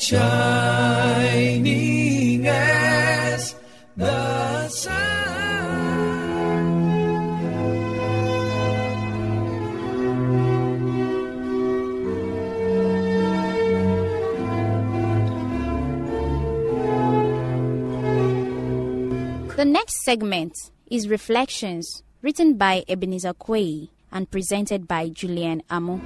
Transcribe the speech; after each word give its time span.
Bright 0.00 0.22
shining 1.20 2.46
as 2.46 3.54
the. 3.96 4.30
The 19.56 19.64
next 19.66 20.04
segment 20.04 20.54
is 20.90 21.06
Reflections, 21.06 22.02
written 22.22 22.54
by 22.56 22.82
Ebenezer 22.88 23.34
Quay 23.34 23.90
and 24.10 24.30
presented 24.30 24.88
by 24.88 25.10
Julian 25.10 25.62
Amo. 25.68 26.00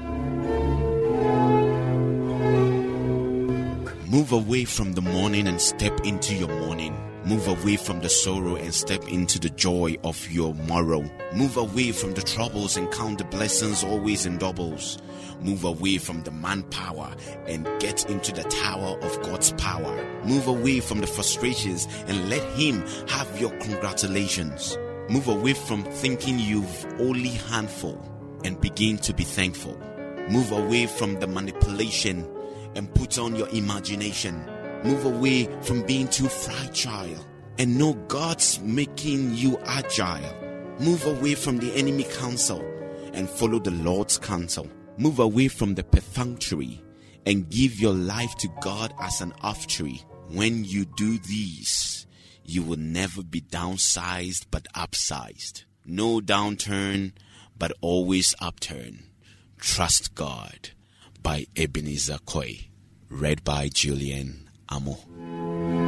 Move 4.14 4.30
away 4.30 4.64
from 4.64 4.92
the 4.92 5.02
mourning 5.02 5.48
and 5.48 5.60
step 5.60 6.06
into 6.06 6.36
your 6.36 6.46
morning. 6.60 6.96
Move 7.24 7.48
away 7.48 7.74
from 7.74 7.98
the 7.98 8.08
sorrow 8.08 8.54
and 8.54 8.72
step 8.72 9.02
into 9.08 9.40
the 9.40 9.50
joy 9.50 9.96
of 10.04 10.30
your 10.30 10.54
morrow. 10.54 11.02
Move 11.34 11.56
away 11.56 11.90
from 11.90 12.12
the 12.12 12.22
troubles 12.22 12.76
and 12.76 12.88
count 12.92 13.18
the 13.18 13.24
blessings 13.24 13.82
always 13.82 14.24
in 14.24 14.38
doubles. 14.38 14.98
Move 15.40 15.64
away 15.64 15.98
from 15.98 16.22
the 16.22 16.30
manpower 16.30 17.12
and 17.48 17.64
get 17.80 18.08
into 18.08 18.30
the 18.30 18.44
tower 18.44 18.96
of 19.02 19.20
God's 19.22 19.50
power. 19.54 20.22
Move 20.24 20.46
away 20.46 20.78
from 20.78 21.00
the 21.00 21.08
frustrations 21.08 21.88
and 22.06 22.30
let 22.30 22.44
Him 22.56 22.86
have 23.08 23.40
your 23.40 23.50
congratulations. 23.58 24.78
Move 25.10 25.26
away 25.26 25.54
from 25.54 25.82
thinking 25.82 26.38
you've 26.38 26.86
only 27.00 27.30
handful 27.30 28.00
and 28.44 28.60
begin 28.60 28.96
to 28.98 29.12
be 29.12 29.24
thankful. 29.24 29.76
Move 30.30 30.52
away 30.52 30.86
from 30.86 31.18
the 31.18 31.26
manipulation 31.26 32.24
and 32.76 32.92
put 32.94 33.18
on 33.18 33.36
your 33.36 33.48
imagination. 33.50 34.44
Move 34.84 35.04
away 35.04 35.48
from 35.62 35.82
being 35.82 36.08
too 36.08 36.28
fragile 36.28 37.24
and 37.58 37.78
know 37.78 37.94
God's 38.08 38.60
making 38.60 39.34
you 39.34 39.58
agile. 39.64 40.34
Move 40.80 41.06
away 41.06 41.34
from 41.34 41.58
the 41.58 41.72
enemy 41.74 42.04
counsel 42.04 42.60
and 43.12 43.30
follow 43.30 43.58
the 43.58 43.70
Lord's 43.70 44.18
counsel. 44.18 44.68
Move 44.98 45.18
away 45.18 45.48
from 45.48 45.74
the 45.74 45.84
perfunctory 45.84 46.82
and 47.26 47.48
give 47.48 47.80
your 47.80 47.94
life 47.94 48.34
to 48.36 48.48
God 48.60 48.92
as 49.00 49.20
an 49.20 49.32
offertory. 49.42 50.02
When 50.28 50.64
you 50.64 50.84
do 50.84 51.18
these, 51.18 52.06
you 52.44 52.62
will 52.62 52.78
never 52.78 53.22
be 53.22 53.40
downsized 53.40 54.46
but 54.50 54.66
upsized. 54.74 55.64
No 55.86 56.20
downturn, 56.20 57.12
but 57.56 57.72
always 57.80 58.34
upturn. 58.40 59.04
Trust 59.58 60.14
God 60.14 60.70
by 61.24 61.46
Ebenezer 61.56 62.18
Coy. 62.26 62.68
Read 63.08 63.42
by 63.42 63.68
Julian 63.68 64.48
Amo. 64.68 65.83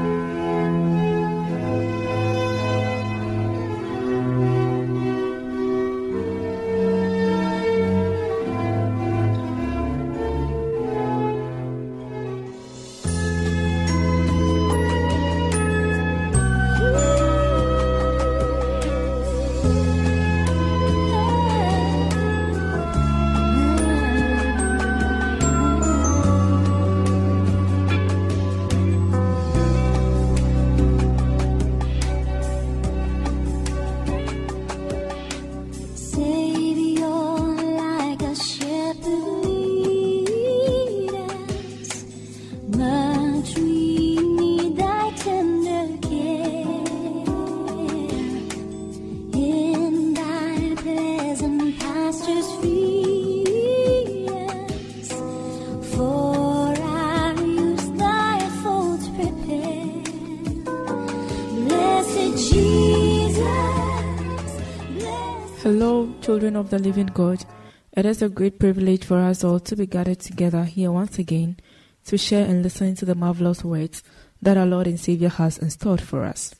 Children 66.27 66.57
of 66.57 66.71
the 66.71 66.78
living 66.81 67.07
God. 67.07 67.45
It 67.93 68.05
is 68.05 68.21
a 68.21 68.28
great 68.28 68.59
privilege 68.59 69.05
for 69.05 69.19
us 69.19 69.45
all 69.45 69.61
to 69.61 69.77
be 69.77 69.87
gathered 69.87 70.19
together 70.19 70.65
here 70.65 70.91
once 70.91 71.21
again 71.21 71.57
to 72.05 72.19
share 72.19 72.45
and 72.45 72.65
listen 72.65 72.97
to 72.97 73.05
the 73.05 73.15
marvelous 73.15 73.63
words 73.63 74.03
that 74.43 74.57
our 74.57 74.67
Lord 74.67 74.89
and 74.89 74.99
Savior 74.99 75.28
has 75.28 75.57
installed 75.57 76.01
for 76.01 76.25
us. 76.25 76.53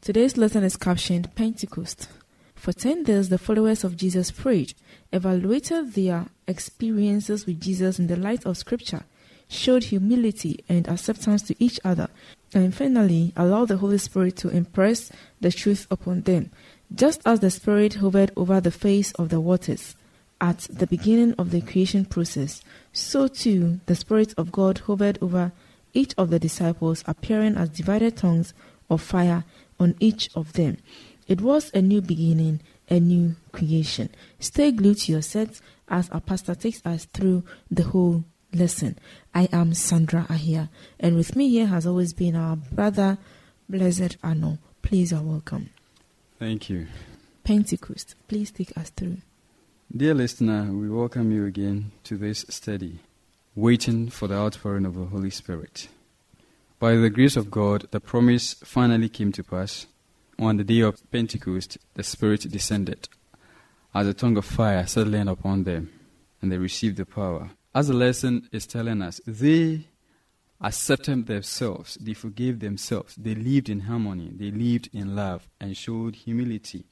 Today's 0.00 0.36
lesson 0.36 0.62
is 0.62 0.76
captioned 0.76 1.34
Pentecost. 1.34 2.08
For 2.54 2.72
10 2.72 3.02
days, 3.02 3.30
the 3.30 3.38
followers 3.38 3.82
of 3.82 3.96
Jesus 3.96 4.30
prayed, 4.30 4.74
evaluated 5.12 5.94
their 5.94 6.26
experiences 6.46 7.46
with 7.46 7.60
Jesus 7.60 7.98
in 7.98 8.06
the 8.06 8.14
light 8.14 8.46
of 8.46 8.58
Scripture, 8.58 9.02
showed 9.48 9.82
humility 9.82 10.64
and 10.68 10.88
acceptance 10.88 11.42
to 11.42 11.56
each 11.58 11.80
other, 11.84 12.10
and 12.54 12.72
finally 12.72 13.32
allowed 13.36 13.68
the 13.68 13.78
Holy 13.78 13.98
Spirit 13.98 14.36
to 14.36 14.50
impress 14.50 15.10
the 15.40 15.50
truth 15.50 15.88
upon 15.90 16.20
them. 16.20 16.52
Just 16.92 17.20
as 17.24 17.38
the 17.38 17.50
Spirit 17.50 17.94
hovered 17.94 18.32
over 18.36 18.60
the 18.60 18.72
face 18.72 19.12
of 19.12 19.28
the 19.28 19.40
waters 19.40 19.94
at 20.40 20.66
the 20.70 20.88
beginning 20.88 21.34
of 21.34 21.50
the 21.50 21.60
creation 21.60 22.04
process, 22.04 22.62
so 22.92 23.28
too 23.28 23.80
the 23.86 23.94
Spirit 23.94 24.34
of 24.36 24.50
God 24.50 24.78
hovered 24.78 25.18
over 25.22 25.52
each 25.92 26.14
of 26.18 26.30
the 26.30 26.38
disciples, 26.38 27.04
appearing 27.06 27.56
as 27.56 27.68
divided 27.68 28.16
tongues 28.16 28.54
of 28.88 29.00
fire 29.00 29.44
on 29.78 29.94
each 30.00 30.30
of 30.34 30.54
them. 30.54 30.78
It 31.28 31.40
was 31.40 31.70
a 31.74 31.80
new 31.80 32.00
beginning, 32.00 32.60
a 32.88 32.98
new 32.98 33.36
creation. 33.52 34.10
Stay 34.40 34.72
glued 34.72 34.98
to 34.98 35.12
your 35.12 35.22
sets 35.22 35.62
as 35.88 36.08
our 36.10 36.20
pastor 36.20 36.56
takes 36.56 36.84
us 36.84 37.04
through 37.06 37.44
the 37.70 37.84
whole 37.84 38.24
lesson. 38.52 38.98
I 39.32 39.48
am 39.52 39.74
Sandra 39.74 40.26
Ahia, 40.28 40.68
and 40.98 41.14
with 41.14 41.36
me 41.36 41.48
here 41.50 41.68
has 41.68 41.86
always 41.86 42.12
been 42.12 42.34
our 42.34 42.56
brother, 42.56 43.18
Blessed 43.68 44.16
Arno. 44.24 44.58
Please 44.82 45.12
are 45.12 45.22
welcome. 45.22 45.70
Thank 46.40 46.70
you. 46.70 46.86
Pentecost, 47.44 48.14
please 48.26 48.50
take 48.50 48.74
us 48.74 48.88
through. 48.88 49.18
Dear 49.94 50.14
listener, 50.14 50.72
we 50.72 50.88
welcome 50.88 51.30
you 51.30 51.44
again 51.44 51.92
to 52.04 52.16
this 52.16 52.46
study, 52.48 53.00
Waiting 53.54 54.08
for 54.08 54.26
the 54.26 54.36
Outpouring 54.36 54.86
of 54.86 54.94
the 54.94 55.04
Holy 55.04 55.28
Spirit. 55.28 55.88
By 56.78 56.94
the 56.94 57.10
grace 57.10 57.36
of 57.36 57.50
God, 57.50 57.88
the 57.90 58.00
promise 58.00 58.54
finally 58.64 59.10
came 59.10 59.32
to 59.32 59.44
pass. 59.44 59.86
On 60.38 60.56
the 60.56 60.64
day 60.64 60.80
of 60.80 60.98
Pentecost, 61.10 61.76
the 61.92 62.02
Spirit 62.02 62.50
descended 62.50 63.10
as 63.94 64.06
a 64.06 64.14
tongue 64.14 64.38
of 64.38 64.46
fire 64.46 64.86
settling 64.86 65.28
upon 65.28 65.64
them, 65.64 65.92
and 66.40 66.50
they 66.50 66.56
received 66.56 66.96
the 66.96 67.04
power. 67.04 67.50
As 67.74 67.88
the 67.88 67.94
lesson 67.94 68.48
is 68.50 68.66
telling 68.66 69.02
us, 69.02 69.20
they 69.26 69.88
accepted 70.60 71.26
themselves, 71.26 71.96
they 72.00 72.14
forgave 72.14 72.60
themselves, 72.60 73.14
they 73.16 73.34
lived 73.34 73.68
in 73.68 73.80
harmony, 73.80 74.30
they 74.34 74.50
lived 74.50 74.90
in 74.92 75.16
love, 75.16 75.48
and 75.60 75.76
showed 75.76 76.14
humility 76.14 76.84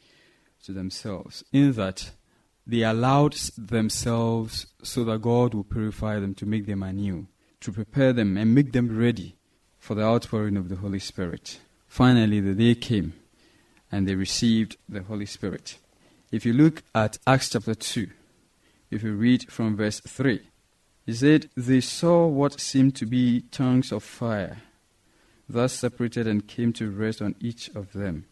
to 0.65 0.73
themselves, 0.73 1.44
in 1.53 1.73
that 1.73 2.11
they 2.67 2.82
allowed 2.82 3.35
themselves 3.56 4.67
so 4.82 5.05
that 5.05 5.23
God 5.23 5.55
would 5.55 5.70
purify 5.70 6.19
them 6.19 6.35
to 6.37 6.47
make 6.47 6.67
them 6.67 6.82
anew, 6.82 7.26
to 7.61 7.73
prepare 7.73 8.12
them 8.12 8.37
and 8.37 8.55
make 8.55 8.73
them 8.73 8.97
ready 8.97 9.37
for 9.79 9.94
the 9.94 10.03
outpouring 10.03 10.56
of 10.56 10.69
the 10.69 10.76
Holy 10.76 10.99
Spirit. 10.99 11.61
Finally, 11.87 12.41
the 12.41 12.55
day 12.55 12.75
came 12.75 13.15
and 13.91 14.06
they 14.06 14.15
received 14.15 14.76
the 14.88 15.03
Holy 15.03 15.26
Spirit. 15.26 15.79
If 16.31 16.44
you 16.44 16.53
look 16.53 16.82
at 16.94 17.19
Acts 17.26 17.50
chapter 17.50 17.75
2, 17.75 18.09
if 18.91 19.03
you 19.03 19.15
read 19.15 19.50
from 19.50 19.76
verse 19.76 20.00
3, 20.00 20.41
he 21.08 21.14
said, 21.14 21.49
They 21.56 21.81
saw 21.81 22.26
what 22.26 22.60
seemed 22.60 22.94
to 22.96 23.06
be 23.06 23.40
tongues 23.50 23.93
of 23.93 24.05
fire, 24.05 24.58
thus 25.49 25.72
separated 25.72 26.26
and 26.26 26.46
came 26.46 26.75
to 26.75 26.90
rest 26.90 27.22
on 27.22 27.34
each 27.40 27.70
of 27.70 27.94
them. 27.94 28.26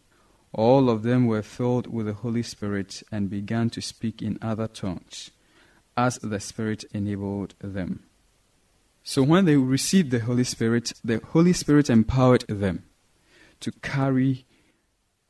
All 0.53 0.91
of 0.91 1.03
them 1.03 1.27
were 1.27 1.41
filled 1.41 1.87
with 1.87 2.05
the 2.05 2.13
Holy 2.13 2.43
Spirit 2.43 3.03
and 3.11 3.31
began 3.31 3.71
to 3.71 3.81
speak 3.81 4.21
in 4.21 4.39
other 4.43 4.69
tongues, 4.69 5.31
as 5.97 6.19
the 6.19 6.39
Spirit 6.39 6.85
enabled 6.93 7.55
them. 7.61 8.03
So 9.03 9.23
when 9.23 9.47
they 9.47 9.57
received 9.57 10.11
the 10.11 10.21
Holy 10.21 10.45
Spirit, 10.45 10.93
the 11.03 11.23
Holy 11.33 11.55
Spirit 11.55 11.89
empowered 11.89 12.45
them 12.47 12.85
to 13.61 13.73
carry 13.81 14.45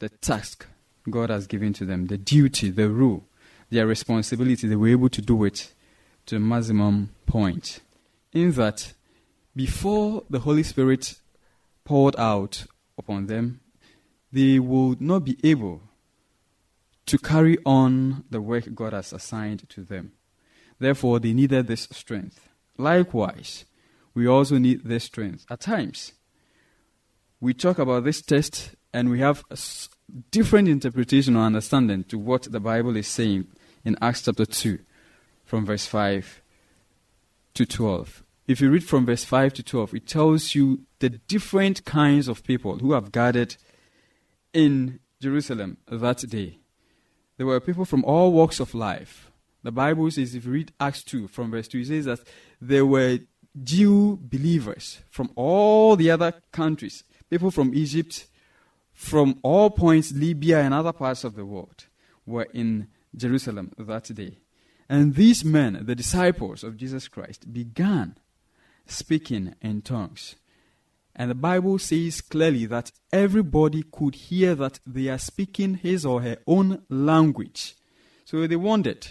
the 0.00 0.08
task 0.08 0.66
God 1.08 1.30
has 1.30 1.46
given 1.46 1.72
to 1.74 1.84
them, 1.84 2.06
the 2.06 2.18
duty, 2.18 2.70
the 2.70 2.90
rule, 2.90 3.28
their 3.70 3.86
responsibility. 3.86 4.66
They 4.66 4.74
were 4.74 4.88
able 4.88 5.10
to 5.10 5.22
do 5.22 5.44
it 5.44 5.72
to 6.26 6.36
a 6.36 6.40
maximum 6.40 7.10
point. 7.26 7.80
In 8.32 8.52
that, 8.52 8.92
before 9.54 10.24
the 10.28 10.40
Holy 10.40 10.62
Spirit 10.62 11.14
poured 11.84 12.16
out 12.18 12.66
upon 12.98 13.26
them, 13.26 13.60
they 14.32 14.58
would 14.58 15.00
not 15.00 15.24
be 15.24 15.38
able 15.44 15.82
to 17.06 17.18
carry 17.18 17.56
on 17.64 18.24
the 18.30 18.40
work 18.40 18.74
God 18.74 18.92
has 18.92 19.12
assigned 19.12 19.68
to 19.70 19.82
them. 19.82 20.12
Therefore, 20.78 21.20
they 21.20 21.32
needed 21.32 21.68
this 21.68 21.88
strength. 21.92 22.48
Likewise, 22.76 23.64
we 24.12 24.26
also 24.26 24.58
need 24.58 24.84
this 24.84 25.04
strength. 25.04 25.46
At 25.48 25.60
times, 25.60 26.12
we 27.40 27.54
talk 27.54 27.78
about 27.78 28.04
this 28.04 28.20
test 28.20 28.74
and 28.92 29.10
we 29.10 29.20
have 29.20 29.44
a 29.50 29.56
different 30.30 30.68
interpretation 30.68 31.36
or 31.36 31.44
understanding 31.44 32.04
to 32.04 32.18
what 32.18 32.44
the 32.44 32.60
Bible 32.60 32.96
is 32.96 33.06
saying 33.06 33.46
in 33.84 33.96
Acts 34.00 34.22
chapter 34.22 34.44
2, 34.44 34.78
from 35.46 35.64
verse 35.64 35.86
5 35.86 36.42
to 37.54 37.64
12. 37.64 38.22
If 38.46 38.60
you 38.60 38.70
read 38.70 38.84
from 38.84 39.06
verse 39.06 39.24
5 39.24 39.54
to 39.54 39.62
12, 39.62 39.94
it 39.94 40.06
tells 40.06 40.54
you 40.54 40.82
the 40.98 41.08
different 41.08 41.84
kinds 41.84 42.28
of 42.28 42.44
people 42.44 42.78
who 42.78 42.92
have 42.92 43.12
gathered 43.12 43.56
in 44.52 45.00
Jerusalem 45.20 45.78
that 45.88 46.18
day. 46.28 46.58
There 47.36 47.46
were 47.46 47.60
people 47.60 47.84
from 47.84 48.04
all 48.04 48.32
walks 48.32 48.60
of 48.60 48.74
life. 48.74 49.30
The 49.62 49.72
Bible 49.72 50.10
says, 50.10 50.34
if 50.34 50.44
you 50.44 50.52
read 50.52 50.72
Acts 50.78 51.02
2 51.04 51.28
from 51.28 51.50
verse 51.50 51.68
2, 51.68 51.78
it 51.78 51.86
says 51.86 52.04
that 52.04 52.20
there 52.60 52.86
were 52.86 53.18
Jew 53.62 54.18
believers 54.20 55.00
from 55.10 55.30
all 55.34 55.96
the 55.96 56.10
other 56.10 56.34
countries, 56.52 57.04
people 57.30 57.50
from 57.50 57.74
Egypt, 57.74 58.26
from 58.92 59.38
all 59.42 59.70
points, 59.70 60.12
Libya 60.12 60.60
and 60.60 60.72
other 60.72 60.92
parts 60.92 61.24
of 61.24 61.34
the 61.34 61.44
world, 61.44 61.86
were 62.24 62.48
in 62.52 62.88
Jerusalem 63.14 63.72
that 63.78 64.14
day. 64.14 64.38
And 64.88 65.14
these 65.14 65.44
men, 65.44 65.82
the 65.84 65.94
disciples 65.94 66.62
of 66.62 66.76
Jesus 66.76 67.08
Christ, 67.08 67.52
began 67.52 68.16
speaking 68.86 69.54
in 69.60 69.82
tongues. 69.82 70.36
And 71.14 71.30
the 71.30 71.34
Bible 71.34 71.78
says 71.78 72.20
clearly 72.20 72.66
that 72.66 72.92
everybody 73.12 73.82
could 73.90 74.14
hear 74.14 74.54
that 74.54 74.80
they 74.86 75.08
are 75.08 75.18
speaking 75.18 75.74
his 75.74 76.04
or 76.04 76.22
her 76.22 76.36
own 76.46 76.82
language. 76.88 77.74
So 78.24 78.46
they 78.46 78.56
wondered, 78.56 79.08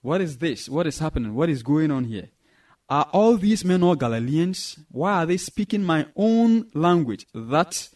what 0.00 0.20
is 0.20 0.38
this? 0.38 0.68
What 0.68 0.86
is 0.86 0.98
happening? 0.98 1.34
What 1.34 1.50
is 1.50 1.62
going 1.62 1.90
on 1.90 2.04
here? 2.04 2.30
Are 2.88 3.08
all 3.12 3.36
these 3.36 3.64
men 3.64 3.82
all 3.82 3.94
Galileans? 3.94 4.78
Why 4.90 5.22
are 5.22 5.26
they 5.26 5.36
speaking 5.36 5.84
my 5.84 6.06
own 6.16 6.68
language 6.72 7.26
that 7.34 7.90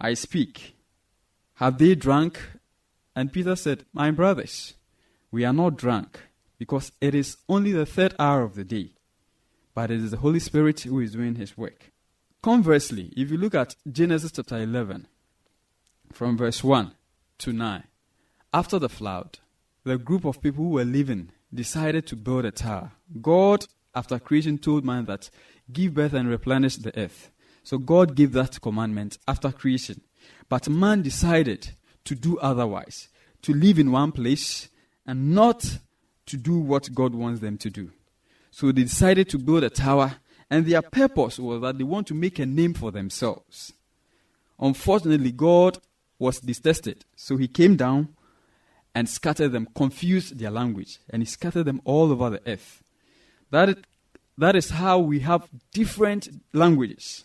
I 0.00 0.14
speak? 0.14 0.76
Have 1.54 1.78
they 1.78 1.96
drunk? 1.96 2.40
And 3.16 3.32
Peter 3.32 3.56
said, 3.56 3.84
My 3.92 4.12
brothers, 4.12 4.74
we 5.32 5.44
are 5.44 5.52
not 5.52 5.76
drunk 5.76 6.20
because 6.60 6.92
it 7.00 7.14
is 7.14 7.38
only 7.48 7.72
the 7.72 7.86
third 7.86 8.14
hour 8.18 8.42
of 8.42 8.54
the 8.54 8.64
day, 8.64 8.90
but 9.74 9.90
it 9.90 9.98
is 9.98 10.10
the 10.10 10.18
Holy 10.18 10.38
Spirit 10.38 10.78
who 10.80 11.00
is 11.00 11.12
doing 11.12 11.36
his 11.36 11.56
work. 11.56 11.90
Conversely, 12.42 13.14
if 13.16 13.30
you 13.30 13.38
look 13.38 13.54
at 13.54 13.76
Genesis 13.90 14.30
chapter 14.30 14.58
11, 14.58 15.06
from 16.12 16.36
verse 16.36 16.62
1 16.62 16.92
to 17.38 17.54
9, 17.54 17.82
after 18.52 18.78
the 18.78 18.90
flood, 18.90 19.38
the 19.84 19.96
group 19.96 20.26
of 20.26 20.42
people 20.42 20.64
who 20.64 20.70
were 20.72 20.84
living 20.84 21.30
decided 21.52 22.06
to 22.08 22.14
build 22.14 22.44
a 22.44 22.50
tower. 22.50 22.92
God, 23.22 23.64
after 23.94 24.18
creation, 24.18 24.58
told 24.58 24.84
man 24.84 25.06
that 25.06 25.30
give 25.72 25.94
birth 25.94 26.12
and 26.12 26.28
replenish 26.28 26.76
the 26.76 26.96
earth. 26.98 27.30
So 27.62 27.78
God 27.78 28.14
gave 28.14 28.32
that 28.32 28.60
commandment 28.60 29.16
after 29.26 29.50
creation. 29.50 30.02
But 30.50 30.68
man 30.68 31.00
decided 31.00 31.70
to 32.04 32.14
do 32.14 32.36
otherwise, 32.38 33.08
to 33.40 33.54
live 33.54 33.78
in 33.78 33.92
one 33.92 34.12
place 34.12 34.68
and 35.06 35.34
not 35.34 35.78
to 36.30 36.36
do 36.36 36.58
what 36.58 36.94
God 36.94 37.14
wants 37.14 37.40
them 37.40 37.58
to 37.58 37.70
do. 37.70 37.90
So 38.50 38.72
they 38.72 38.82
decided 38.82 39.28
to 39.30 39.38
build 39.38 39.64
a 39.64 39.70
tower, 39.70 40.16
and 40.48 40.66
their 40.66 40.82
purpose 40.82 41.38
was 41.38 41.60
that 41.62 41.78
they 41.78 41.84
want 41.84 42.06
to 42.08 42.14
make 42.14 42.38
a 42.38 42.46
name 42.46 42.74
for 42.74 42.90
themselves. 42.90 43.72
Unfortunately, 44.58 45.32
God 45.32 45.78
was 46.18 46.40
detested, 46.40 47.04
so 47.16 47.36
he 47.36 47.48
came 47.48 47.76
down 47.76 48.08
and 48.94 49.08
scattered 49.08 49.52
them, 49.52 49.68
confused 49.74 50.38
their 50.38 50.50
language, 50.50 50.98
and 51.08 51.22
he 51.22 51.26
scattered 51.26 51.64
them 51.64 51.80
all 51.84 52.10
over 52.10 52.30
the 52.30 52.42
earth. 52.46 52.82
That, 53.50 53.78
that 54.36 54.56
is 54.56 54.70
how 54.70 54.98
we 54.98 55.20
have 55.20 55.48
different 55.72 56.28
languages. 56.52 57.24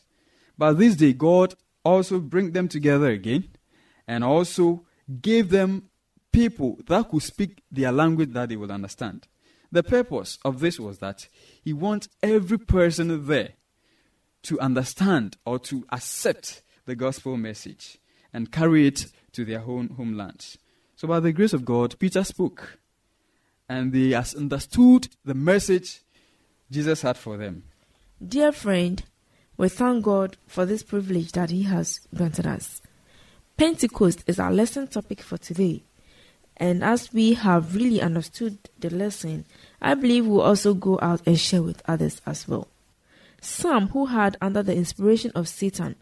But 0.58 0.74
this 0.74 0.96
day, 0.96 1.14
God 1.14 1.56
also 1.84 2.20
bring 2.20 2.52
them 2.52 2.68
together 2.68 3.10
again, 3.10 3.50
and 4.08 4.24
also 4.24 4.86
gave 5.22 5.50
them 5.50 5.90
people 6.36 6.78
that 6.88 7.10
could 7.10 7.24
speak 7.24 7.64
their 7.72 7.92
language 7.94 8.34
that 8.34 8.50
they 8.50 8.58
would 8.58 8.70
understand. 8.70 9.26
The 9.72 9.84
purpose 9.84 10.38
of 10.44 10.60
this 10.60 10.80
was 10.80 11.00
that 11.00 11.28
he 11.64 11.72
wants 11.72 12.10
every 12.22 12.58
person 12.58 13.26
there 13.26 13.54
to 14.44 14.60
understand 14.60 15.38
or 15.46 15.60
to 15.60 15.86
accept 15.92 16.62
the 16.86 16.96
gospel 16.96 17.38
message 17.38 17.98
and 18.34 18.52
carry 18.52 18.86
it 18.86 19.08
to 19.32 19.46
their 19.46 19.62
own 19.62 19.90
homelands. 19.90 20.58
So, 20.98 21.08
by 21.08 21.20
the 21.20 21.32
grace 21.32 21.54
of 21.54 21.66
God, 21.66 21.98
Peter 22.00 22.24
spoke, 22.24 22.80
and 23.68 23.92
they 23.92 24.14
understood 24.14 25.08
the 25.24 25.34
message 25.34 26.02
Jesus 26.70 27.02
had 27.02 27.18
for 27.18 27.38
them. 27.38 27.64
Dear 28.26 28.52
friend, 28.52 29.04
we 29.58 29.70
thank 29.70 30.04
God 30.04 30.38
for 30.48 30.66
this 30.66 30.84
privilege 30.84 31.32
that 31.32 31.50
He 31.50 31.64
has 31.64 32.02
granted 32.14 32.46
us. 32.46 32.82
Pentecost 33.58 34.24
is 34.28 34.40
our 34.40 34.52
lesson 34.52 34.88
topic 34.88 35.22
for 35.22 35.38
today. 35.38 35.84
And 36.58 36.84
as 36.84 37.12
we 37.14 37.34
have 37.34 37.76
really 37.76 38.02
understood 38.02 38.58
the 38.80 38.90
lesson, 38.90 39.46
I 39.82 39.94
believe 39.96 40.26
we'll 40.26 40.42
also 40.42 40.74
go 40.74 41.00
out 41.02 41.22
and 41.26 41.40
share 41.40 41.62
with 41.62 41.82
others 41.86 42.22
as 42.26 42.48
well. 42.48 42.68
Some 43.42 43.90
who 43.90 44.08
had, 44.08 44.38
under 44.42 44.64
the 44.64 44.76
inspiration 44.76 45.32
of 45.36 45.48
Satan, 45.50 45.96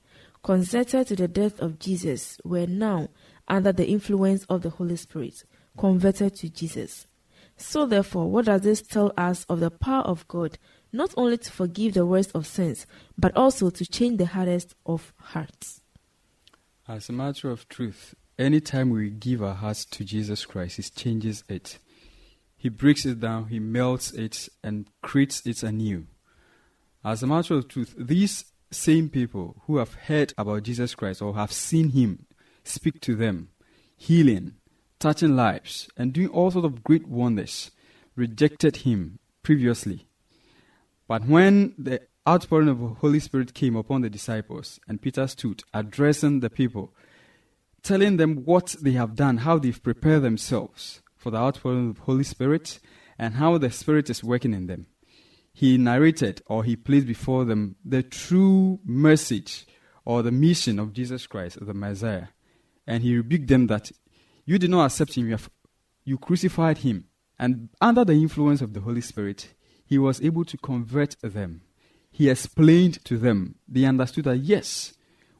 consented 0.43 1.07
to 1.07 1.15
the 1.15 1.27
death 1.27 1.59
of 1.59 1.79
Jesus 1.79 2.37
were 2.43 2.67
now, 2.67 3.09
under 3.47 3.71
the 3.71 3.87
influence 3.87 4.45
of 4.45 4.61
the 4.61 4.69
Holy 4.69 4.95
Spirit, 4.95 5.43
converted 5.77 6.35
to 6.35 6.49
Jesus. 6.49 7.07
So, 7.57 7.85
therefore, 7.85 8.29
what 8.29 8.45
does 8.45 8.61
this 8.61 8.81
tell 8.81 9.11
us 9.17 9.45
of 9.49 9.59
the 9.59 9.71
power 9.71 10.03
of 10.03 10.27
God 10.27 10.57
not 10.91 11.13
only 11.17 11.37
to 11.37 11.51
forgive 11.51 11.95
the 11.95 12.05
worst 12.05 12.31
of 12.35 12.45
sins, 12.45 12.85
but 13.17 13.35
also 13.35 13.69
to 13.71 13.85
change 13.85 14.17
the 14.17 14.25
hardest 14.27 14.75
of 14.85 15.13
hearts? 15.17 15.81
As 16.87 17.09
a 17.09 17.13
matter 17.13 17.49
of 17.49 17.67
truth, 17.69 18.15
anytime 18.37 18.89
we 18.89 19.09
give 19.09 19.43
our 19.43 19.53
hearts 19.53 19.85
to 19.85 20.03
Jesus 20.03 20.45
Christ, 20.45 20.77
He 20.77 20.83
changes 20.83 21.43
it. 21.47 21.79
He 22.57 22.69
breaks 22.69 23.05
it 23.05 23.19
down, 23.19 23.47
He 23.47 23.59
melts 23.59 24.11
it, 24.11 24.49
and 24.63 24.87
creates 25.01 25.45
it 25.45 25.63
anew. 25.63 26.07
As 27.03 27.21
a 27.21 27.27
matter 27.27 27.55
of 27.55 27.67
truth, 27.67 27.93
these 27.97 28.45
same 28.71 29.09
people 29.09 29.61
who 29.67 29.77
have 29.77 29.93
heard 29.93 30.33
about 30.37 30.63
Jesus 30.63 30.95
Christ 30.95 31.21
or 31.21 31.35
have 31.35 31.51
seen 31.51 31.89
Him 31.89 32.25
speak 32.63 33.01
to 33.01 33.15
them, 33.15 33.49
healing, 33.97 34.53
touching 34.99 35.35
lives, 35.35 35.89
and 35.97 36.13
doing 36.13 36.29
all 36.29 36.51
sorts 36.51 36.65
of 36.65 36.83
great 36.83 37.07
wonders, 37.07 37.71
rejected 38.15 38.77
Him 38.77 39.19
previously. 39.43 40.07
But 41.07 41.25
when 41.25 41.73
the 41.77 42.01
outpouring 42.27 42.69
of 42.69 42.79
the 42.79 42.87
Holy 42.87 43.19
Spirit 43.19 43.53
came 43.53 43.75
upon 43.75 44.01
the 44.01 44.09
disciples, 44.09 44.79
and 44.87 45.01
Peter 45.01 45.27
stood 45.27 45.63
addressing 45.73 46.39
the 46.39 46.49
people, 46.49 46.93
telling 47.83 48.17
them 48.17 48.37
what 48.45 48.75
they 48.81 48.93
have 48.93 49.15
done, 49.15 49.37
how 49.37 49.59
they've 49.59 49.83
prepared 49.83 50.23
themselves 50.23 51.01
for 51.17 51.29
the 51.31 51.37
outpouring 51.37 51.89
of 51.89 51.95
the 51.95 52.01
Holy 52.01 52.23
Spirit, 52.23 52.79
and 53.19 53.35
how 53.35 53.57
the 53.57 53.69
Spirit 53.69 54.09
is 54.09 54.23
working 54.23 54.53
in 54.53 54.67
them. 54.67 54.87
He 55.53 55.77
narrated 55.77 56.41
or 56.47 56.63
he 56.63 56.75
placed 56.75 57.05
before 57.05 57.45
them 57.45 57.75
the 57.85 58.01
true 58.01 58.79
message 58.83 59.67
or 60.03 60.23
the 60.23 60.31
mission 60.31 60.79
of 60.79 60.93
Jesus 60.93 61.27
Christ, 61.27 61.57
the 61.61 61.73
Messiah. 61.73 62.27
And 62.87 63.03
he 63.03 63.15
rebuked 63.15 63.47
them 63.47 63.67
that 63.67 63.91
you 64.45 64.57
did 64.57 64.71
not 64.71 64.85
accept 64.85 65.15
him, 65.15 65.27
you, 65.27 65.31
have, 65.31 65.49
you 66.03 66.17
crucified 66.17 66.79
him. 66.79 67.05
And 67.37 67.69
under 67.79 68.03
the 68.03 68.13
influence 68.13 68.61
of 68.61 68.73
the 68.73 68.81
Holy 68.81 69.01
Spirit, 69.01 69.53
he 69.85 69.97
was 69.97 70.21
able 70.21 70.43
to 70.45 70.57
convert 70.57 71.15
them. 71.21 71.61
He 72.11 72.29
explained 72.29 73.03
to 73.05 73.17
them. 73.17 73.55
They 73.67 73.85
understood 73.85 74.25
that, 74.25 74.37
yes, 74.37 74.93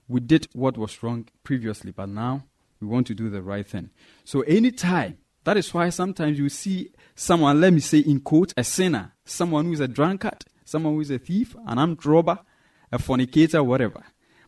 we 0.07 0.19
did 0.19 0.47
what 0.53 0.77
was 0.77 1.01
wrong 1.01 1.27
previously, 1.43 1.91
but 1.91 2.09
now 2.09 2.43
we 2.79 2.87
want 2.87 3.07
to 3.07 3.15
do 3.15 3.29
the 3.29 3.41
right 3.41 3.67
thing. 3.67 3.89
So, 4.23 4.41
anytime, 4.41 5.17
that 5.43 5.57
is 5.57 5.73
why 5.73 5.89
sometimes 5.89 6.37
you 6.39 6.49
see 6.49 6.91
someone, 7.15 7.59
let 7.59 7.73
me 7.73 7.79
say 7.79 7.99
in 7.99 8.19
quote, 8.19 8.53
a 8.55 8.63
sinner, 8.63 9.13
someone 9.25 9.65
who 9.65 9.73
is 9.73 9.79
a 9.79 9.87
drunkard, 9.87 10.45
someone 10.65 10.93
who 10.95 11.01
is 11.01 11.11
a 11.11 11.19
thief, 11.19 11.55
an 11.65 11.77
armed 11.77 12.05
robber, 12.05 12.39
a 12.91 12.99
fornicator, 12.99 13.63
whatever. 13.63 14.03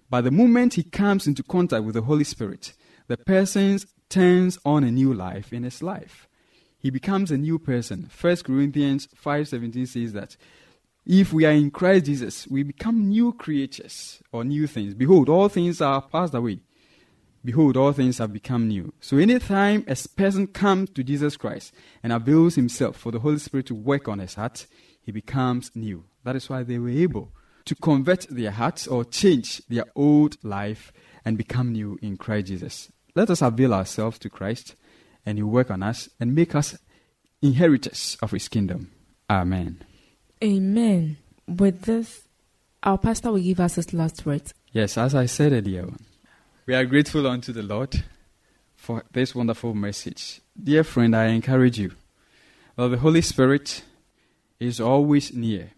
But 0.09 0.21
the 0.21 0.31
moment 0.31 0.75
he 0.75 0.83
comes 0.83 1.27
into 1.27 1.43
contact 1.43 1.83
with 1.83 1.95
the 1.95 2.03
Holy 2.03 2.23
Spirit, 2.23 2.73
the 3.07 3.17
person 3.17 3.79
turns 4.09 4.57
on 4.63 4.83
a 4.83 4.91
new 4.91 5.13
life 5.13 5.51
in 5.51 5.63
his 5.63 5.81
life. 5.81 6.27
He 6.77 6.89
becomes 6.91 7.31
a 7.31 7.37
new 7.37 7.57
person. 7.57 8.07
First 8.11 8.45
Corinthians 8.45 9.07
5:17 9.15 9.87
says 9.87 10.13
that 10.13 10.37
if 11.05 11.31
we 11.31 11.45
are 11.45 11.51
in 11.51 11.71
Christ 11.71 12.05
Jesus, 12.05 12.47
we 12.47 12.63
become 12.63 13.09
new 13.09 13.33
creatures 13.33 14.21
or 14.31 14.43
new 14.43 14.67
things. 14.67 14.93
Behold, 14.93 15.29
all 15.29 15.49
things 15.49 15.81
are 15.81 16.01
passed 16.01 16.33
away. 16.33 16.59
Behold, 17.43 17.77
all 17.77 17.91
things 17.91 18.17
have 18.17 18.33
become 18.33 18.67
new. 18.67 18.91
So, 18.99 19.17
anytime 19.17 19.85
a 19.87 19.95
person 20.15 20.47
comes 20.47 20.89
to 20.91 21.03
Jesus 21.03 21.37
Christ 21.37 21.73
and 22.01 22.11
avails 22.11 22.55
himself 22.55 22.97
for 22.97 23.11
the 23.11 23.19
Holy 23.19 23.37
Spirit 23.37 23.67
to 23.67 23.75
work 23.75 24.07
on 24.07 24.17
his 24.17 24.33
heart, 24.33 24.65
he 24.99 25.11
becomes 25.11 25.69
new. 25.75 26.05
That 26.23 26.35
is 26.35 26.49
why 26.49 26.63
they 26.63 26.79
were 26.79 26.89
able 26.89 27.31
to 27.65 27.75
convert 27.75 28.25
their 28.29 28.51
hearts 28.51 28.87
or 28.87 29.05
change 29.05 29.61
their 29.67 29.85
old 29.95 30.43
life 30.43 30.91
and 31.23 31.37
become 31.37 31.71
new 31.71 31.99
in 32.01 32.17
Christ 32.17 32.47
Jesus. 32.47 32.91
Let 33.15 33.29
us 33.29 33.43
avail 33.43 33.73
ourselves 33.73 34.17
to 34.19 34.29
Christ 34.29 34.75
and 35.25 35.37
he 35.37 35.43
will 35.43 35.51
work 35.51 35.69
on 35.69 35.83
us 35.83 36.09
and 36.19 36.33
make 36.33 36.55
us 36.55 36.77
inheritors 37.41 38.17
of 38.21 38.31
his 38.31 38.47
kingdom. 38.47 38.91
Amen. 39.29 39.83
Amen. 40.45 41.17
With 41.47 41.81
this, 41.81 42.27
our 42.83 42.99
pastor 42.99 43.31
will 43.31 43.39
give 43.39 43.59
us 43.59 43.75
his 43.75 43.93
last 43.95 44.27
words. 44.27 44.53
Yes, 44.71 44.95
as 44.95 45.15
I 45.15 45.25
said 45.25 45.53
earlier, 45.53 45.87
we 46.67 46.75
are 46.75 46.85
grateful 46.85 47.25
unto 47.25 47.51
the 47.51 47.63
Lord 47.63 48.03
for 48.75 49.03
this 49.11 49.33
wonderful 49.33 49.73
message. 49.73 50.41
Dear 50.61 50.83
friend, 50.83 51.15
I 51.15 51.29
encourage 51.29 51.79
you. 51.79 51.93
Well, 52.77 52.89
the 52.89 52.99
Holy 52.99 53.21
Spirit 53.21 53.81
is 54.59 54.79
always 54.79 55.33
near. 55.33 55.71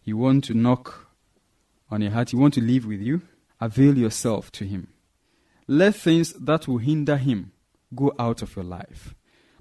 He 0.00 0.14
wants 0.14 0.48
to 0.48 0.54
knock 0.54 1.06
on 1.90 2.00
your 2.00 2.12
heart. 2.12 2.30
He 2.30 2.36
wants 2.36 2.54
to 2.54 2.62
live 2.62 2.86
with 2.86 3.02
you. 3.02 3.20
Avail 3.60 3.98
yourself 3.98 4.50
to 4.52 4.64
Him. 4.64 4.88
Let 5.68 5.96
things 5.96 6.32
that 6.32 6.66
will 6.66 6.78
hinder 6.78 7.18
Him 7.18 7.52
go 7.94 8.14
out 8.18 8.40
of 8.40 8.56
your 8.56 8.64
life. 8.64 9.14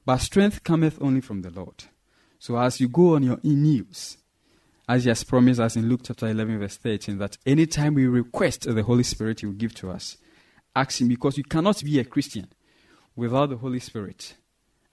But 0.06 0.20
strength 0.20 0.64
cometh 0.64 1.02
only 1.02 1.20
from 1.20 1.42
the 1.42 1.50
Lord. 1.50 1.84
So 2.40 2.58
as 2.58 2.80
you 2.80 2.88
go 2.88 3.16
on 3.16 3.24
your 3.24 3.40
knees, 3.44 4.20
as 4.88 5.04
He 5.04 5.10
has 5.10 5.24
promised 5.24 5.60
us 5.60 5.76
in 5.76 5.88
Luke 5.88 6.02
chapter 6.04 6.28
11, 6.28 6.60
verse 6.60 6.78
13, 6.78 7.18
that 7.18 7.38
anytime 7.46 7.94
we 7.94 8.06
request 8.06 8.62
the 8.62 8.84
Holy 8.84 9.04
Spirit, 9.04 9.40
He 9.40 9.46
will 9.46 9.54
give 9.54 9.74
to 9.76 9.90
us. 9.90 10.18
Ask 10.76 11.00
Him 11.00 11.08
because 11.08 11.38
you 11.38 11.44
cannot 11.44 11.84
be 11.84 12.00
a 12.00 12.04
Christian 12.04 12.48
without 13.16 13.50
the 13.50 13.58
Holy 13.58 13.80
Spirit. 13.80 14.36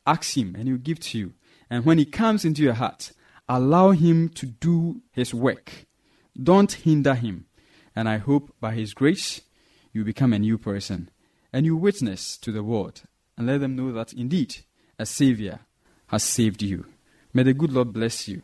Ask 0.07 0.37
Him 0.37 0.55
and 0.57 0.67
He 0.67 0.73
will 0.73 0.81
give 0.81 1.01
to 1.01 1.19
you. 1.19 1.35
And 1.69 1.85
when 1.85 1.99
He 1.99 2.05
comes 2.05 2.45
into 2.45 2.63
your 2.63 2.75
heart, 2.75 3.13
allow 3.49 3.91
Him 3.91 4.29
to 4.31 4.47
do 4.47 5.03
His 5.13 5.35
work. 5.35 5.87
Don't 6.41 6.73
hinder 6.73 7.15
Him. 7.15 7.47
And 7.97 8.09
I 8.09 8.19
hope 8.19 8.55
by 8.61 8.75
His 8.75 8.95
grace, 8.95 9.41
you 9.93 10.05
become 10.05 10.33
a 10.33 10.39
new 10.39 10.57
person. 10.57 11.11
And 11.53 11.67
you 11.67 11.77
witness 11.77 12.39
to 12.39 12.53
the 12.53 12.63
world 12.63 13.03
and 13.37 13.49
let 13.49 13.59
them 13.61 13.75
know 13.75 13.91
that 13.93 14.13
indeed 14.13 14.59
a 14.99 15.07
Savior 15.07 15.61
has 16.09 16.23
saved 16.23 16.63
you. 16.63 16.87
May 17.33 17.43
the 17.43 17.55
good 17.55 17.73
Lord 17.73 17.93
bless 17.93 18.29
you 18.29 18.43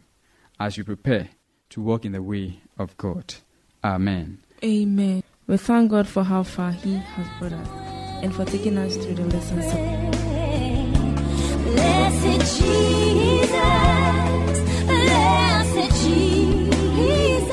as 0.59 0.77
you 0.77 0.85
prepare 0.85 1.29
to 1.77 1.83
walk 1.83 2.05
in 2.07 2.13
the 2.13 2.23
way 2.23 2.59
of 2.79 2.97
God. 2.97 3.35
Amen. 3.85 4.39
Amen. 4.65 5.23
We 5.47 5.59
thank 5.59 5.91
God 5.91 6.09
for 6.09 6.25
how 6.25 6.43
far 6.43 6.73
He 6.73 6.95
has 6.95 7.27
brought 7.39 7.53
us 7.53 7.69
and 8.23 8.35
for 8.35 8.47
taking 8.47 8.79
us 8.79 8.97
through 8.97 9.17
the 9.17 9.27
lessons. 9.27 9.67
Blessed 11.65 12.63
Jesus, 12.63 13.51
blessed 14.87 15.93
Jesus, 16.03 17.53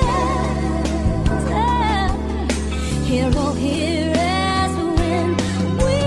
hear, 3.10 3.30
oh, 3.36 3.54
hear 3.60 4.14
us 4.16 4.72
when 5.00 5.36
we 5.84 5.98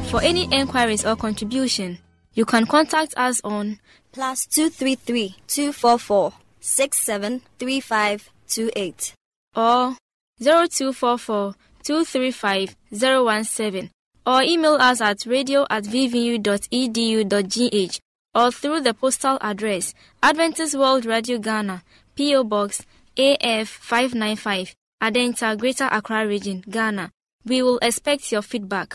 pray. 0.00 0.08
For 0.08 0.22
any 0.22 0.48
enquiries 0.50 1.04
or 1.04 1.14
contribution, 1.14 1.98
you 2.34 2.44
can 2.44 2.66
contact 2.66 3.14
us 3.16 3.40
on 3.44 3.78
plus 4.12 4.46
233 4.46 5.36
244 5.46 6.32
673528 6.60 9.14
or 9.56 9.96
0244 10.40 11.54
235 11.82 12.76
017 12.92 13.90
or 14.24 14.40
email 14.42 14.74
us 14.74 15.00
at 15.00 15.26
radio 15.26 15.66
at 15.70 15.82
vvu.edu.gh 15.84 17.98
or 18.34 18.50
through 18.50 18.80
the 18.80 18.94
postal 18.94 19.38
address 19.40 19.94
Adventist 20.22 20.74
World 20.74 21.04
Radio 21.04 21.38
Ghana, 21.38 21.82
P.O. 22.14 22.44
Box 22.44 22.82
AF 23.16 23.68
595, 23.68 24.74
Adenta, 25.02 25.58
Greater 25.58 25.88
Accra 25.90 26.26
Region, 26.26 26.64
Ghana. 26.68 27.10
We 27.44 27.62
will 27.62 27.78
expect 27.82 28.30
your 28.32 28.42
feedback. 28.42 28.94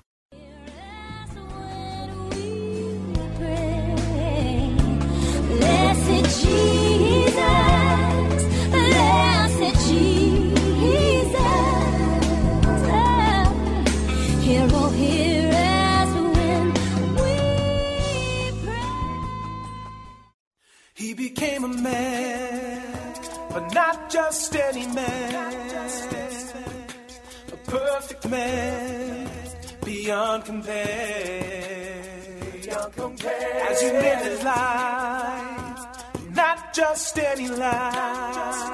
He 21.11 21.15
became 21.15 21.65
a 21.65 21.67
man, 21.67 22.81
but 23.49 23.73
not 23.73 24.09
just 24.09 24.55
any 24.55 24.87
man. 24.95 25.53
A 27.51 27.57
perfect 27.69 28.29
man, 28.29 29.29
beyond 29.83 30.45
compare. 30.45 32.01
As 33.69 33.83
you 33.83 33.91
live 33.91 34.23
this 34.23 34.43
life, 34.45 35.79
not 36.33 36.73
just 36.73 37.19
any 37.19 37.49
life, 37.49 38.71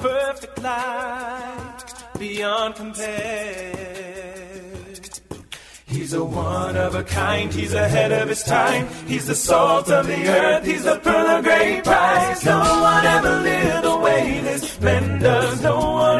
perfect 0.00 0.62
life 0.62 2.18
beyond 2.18 2.74
compare. 2.76 3.79
He's 6.10 6.18
a 6.18 6.24
one 6.24 6.76
of 6.76 6.96
a 6.96 7.04
kind, 7.04 7.54
he's 7.54 7.72
ahead 7.72 8.10
of 8.10 8.28
his 8.28 8.42
time. 8.42 8.88
He's 9.06 9.28
the 9.28 9.34
salt 9.36 9.88
of 9.92 10.08
the 10.08 10.26
earth, 10.26 10.66
he's 10.66 10.82
the 10.82 10.96
pearl 10.96 11.28
of 11.28 11.44
great 11.44 11.84
price. 11.84 12.44
No 12.44 12.58
one 12.58 13.06
ever 13.06 13.38
lived 13.38 13.84
the 13.84 13.96
way 13.96 14.40
this 14.40 14.80
man 14.80 15.20
does. 15.20 15.62
No 15.62 15.78
one 15.78 16.19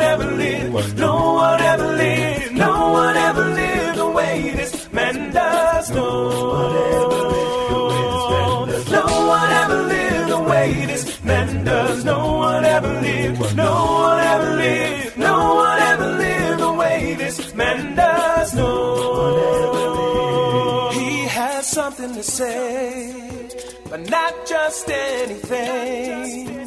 say, 22.40 23.50
but 23.90 24.00
not 24.08 24.34
just 24.46 24.88
anything. 24.88 26.58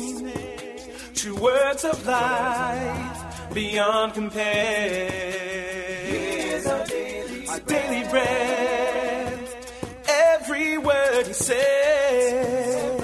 True 1.15 1.39
words 1.41 1.83
of 1.83 2.05
life 2.05 3.51
beyond 3.53 4.13
compare. 4.13 5.09
Our 7.49 7.59
daily 7.61 8.03
bread, 8.09 9.49
every 10.07 10.77
word 10.77 11.25
he 11.25 11.33
says, 11.33 13.01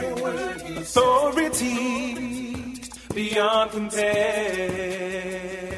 authority 0.78 2.16
beyond 3.16 3.72
compare. 3.72 5.69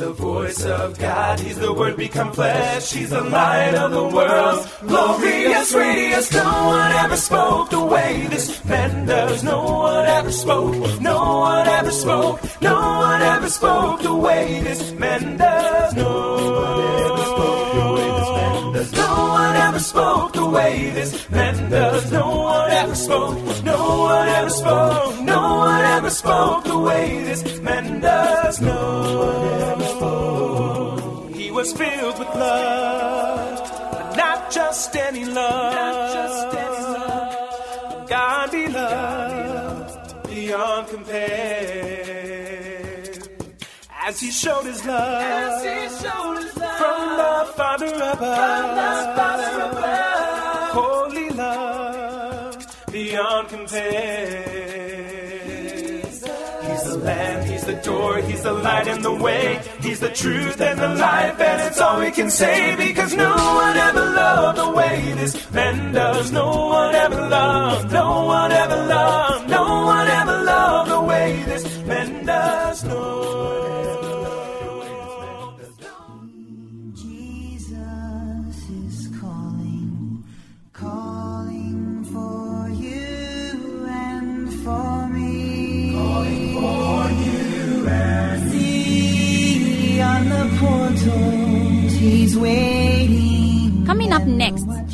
The 0.00 0.14
voice 0.14 0.64
of 0.64 0.98
God, 0.98 1.40
He's 1.40 1.58
the 1.58 1.74
Word 1.74 1.98
become 1.98 2.32
flesh, 2.32 2.90
He's 2.90 3.10
the 3.10 3.20
light 3.20 3.74
of 3.74 3.90
the 3.90 4.02
world. 4.02 4.66
Glorious, 4.80 5.74
radius, 5.74 6.32
no 6.32 6.42
one 6.42 6.92
ever 6.92 7.16
spoke 7.18 7.68
the 7.68 7.84
way 7.84 8.26
this 8.30 8.64
man 8.64 9.04
does. 9.04 9.44
No 9.44 9.62
one 9.62 10.06
ever 10.06 10.32
spoke, 10.32 11.00
no 11.02 11.40
one 11.40 11.68
ever 11.68 11.90
spoke, 11.90 12.40
no 12.62 12.74
one 12.80 13.20
ever 13.20 13.50
spoke 13.50 14.00
the 14.00 14.14
way 14.14 14.62
this 14.62 14.90
man 14.92 15.36
does. 15.36 15.94
No 15.94 16.08
one 16.56 17.02
ever 17.04 17.24
spoke 17.28 17.72
the 17.74 17.92
way 17.92 18.10
this 18.10 18.30
man 18.32 18.72
does. 18.72 18.92
No 18.94 19.28
one 19.28 19.56
ever 19.56 19.78
spoke 19.80 20.32
the 20.32 20.46
way 20.48 20.90
this 20.94 21.30
man 21.30 21.70
does. 21.70 22.10
No 22.10 22.40
one 22.40 22.70
ever 22.70 22.94
spoke, 22.94 23.64
no 23.64 23.98
one 24.00 24.28
ever 24.28 24.50
spoke, 24.50 25.20
no 25.20 25.56
one 25.58 25.84
ever 25.84 26.10
spoke 26.10 26.64
the 26.64 26.78
way 26.78 27.22
this 27.22 27.60
man 27.60 28.00
does. 28.00 28.60
No 28.62 28.70
one 28.72 29.60
ever 29.60 29.69
was 31.60 31.72
filled 31.74 32.18
with 32.18 32.34
love, 32.36 33.58
but 33.92 34.16
not 34.16 34.50
just 34.50 34.96
any 34.96 35.26
love. 35.26 36.48
God 38.08 38.50
be 38.50 38.66
loved 38.66 40.26
beyond 40.26 40.88
compare. 40.88 42.00
As 44.06 44.20
he 44.20 44.30
showed 44.30 44.64
his 44.64 44.86
love, 44.86 45.62
from 46.80 47.00
the 47.20 47.52
Father 47.58 47.94
above, 48.14 49.10
holy 50.72 51.28
love 51.28 52.56
beyond 52.90 53.48
compare. 53.50 54.99
He's 57.00 57.06
the 57.06 57.12
Lamb, 57.14 57.46
He's 57.46 57.64
the 57.64 57.74
door, 57.76 58.16
He's 58.18 58.42
the 58.42 58.52
light 58.52 58.86
and 58.88 59.02
the 59.02 59.14
way, 59.14 59.60
He's 59.80 60.00
the 60.00 60.10
truth 60.10 60.60
and 60.60 60.78
the 60.78 60.88
life, 60.88 61.40
and 61.40 61.60
it's 61.62 61.80
all 61.80 61.98
we 61.98 62.10
can 62.10 62.30
say 62.30 62.76
because 62.76 63.14
no 63.14 63.34
one 63.34 63.76
ever 63.76 64.00
loved 64.00 64.58
the 64.58 64.70
way 64.70 65.12
this 65.16 65.50
man 65.50 65.94
does. 65.94 66.30
No 66.30 66.66
one 66.68 66.94
ever 66.94 67.28
loved, 67.28 67.92
no 67.92 68.26
one 68.26 68.52
ever 68.52 68.76
loved, 68.86 69.39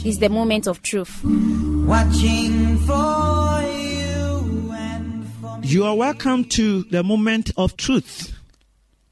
is 0.06 0.20
the 0.20 0.28
moment 0.28 0.68
of 0.68 0.80
truth. 0.82 1.24
Watching 1.24 2.76
for 2.78 3.60
you 3.62 4.72
and 4.72 5.28
for 5.40 5.58
me. 5.58 5.66
You 5.66 5.84
are 5.84 5.96
welcome 5.96 6.44
to 6.44 6.84
the 6.84 7.02
moment 7.02 7.50
of 7.56 7.76
truth. 7.76 8.32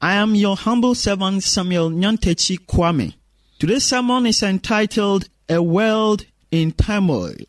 I 0.01 0.13
am 0.13 0.35
your 0.35 0.55
humble 0.55 0.95
servant 0.95 1.43
Samuel 1.43 1.89
Nyantechi 1.89 2.59
Kwame. 2.65 3.13
Today's 3.59 3.83
sermon 3.83 4.25
is 4.25 4.41
entitled 4.41 5.27
A 5.49 5.61
World 5.61 6.25
in 6.49 6.71
Turmoil. 6.71 7.43